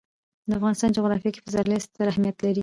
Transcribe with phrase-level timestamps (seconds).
[0.47, 2.59] د افغانستان جغرافیه کې پسرلی ستر اهمیت لري.